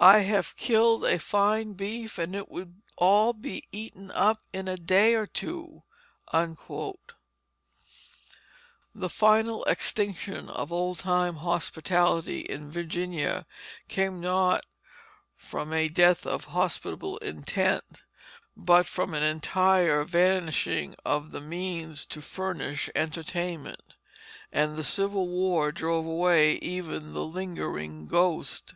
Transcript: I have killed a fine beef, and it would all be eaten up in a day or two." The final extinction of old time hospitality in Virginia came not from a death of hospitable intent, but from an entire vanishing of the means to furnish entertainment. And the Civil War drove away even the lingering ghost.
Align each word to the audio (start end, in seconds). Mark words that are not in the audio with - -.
I 0.00 0.20
have 0.20 0.56
killed 0.56 1.04
a 1.04 1.18
fine 1.18 1.74
beef, 1.74 2.16
and 2.16 2.34
it 2.34 2.48
would 2.48 2.80
all 2.96 3.34
be 3.34 3.64
eaten 3.70 4.10
up 4.12 4.40
in 4.54 4.68
a 4.68 4.78
day 4.78 5.14
or 5.14 5.26
two." 5.26 5.82
The 6.32 6.94
final 9.10 9.62
extinction 9.66 10.48
of 10.48 10.72
old 10.72 11.00
time 11.00 11.36
hospitality 11.36 12.40
in 12.40 12.70
Virginia 12.70 13.44
came 13.86 14.18
not 14.18 14.64
from 15.36 15.74
a 15.74 15.88
death 15.90 16.24
of 16.24 16.44
hospitable 16.44 17.18
intent, 17.18 18.02
but 18.56 18.86
from 18.86 19.12
an 19.12 19.22
entire 19.22 20.04
vanishing 20.04 20.94
of 21.04 21.32
the 21.32 21.40
means 21.42 22.06
to 22.06 22.22
furnish 22.22 22.88
entertainment. 22.94 23.92
And 24.50 24.78
the 24.78 24.82
Civil 24.84 25.28
War 25.28 25.70
drove 25.70 26.06
away 26.06 26.54
even 26.62 27.12
the 27.12 27.24
lingering 27.26 28.06
ghost. 28.06 28.72